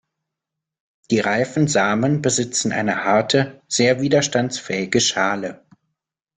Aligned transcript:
Die 1.11 1.19
reifen 1.19 1.67
Samen 1.67 2.23
besitzen 2.23 2.71
eine 2.71 3.03
harte, 3.03 3.61
sehr 3.67 4.01
widerstandsfähige 4.01 4.99
Schale. 4.99 5.63